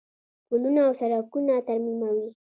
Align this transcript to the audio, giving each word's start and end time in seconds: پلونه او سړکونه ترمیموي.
پلونه 0.47 0.79
او 0.87 0.93
سړکونه 0.99 1.53
ترمیموي. 1.67 2.27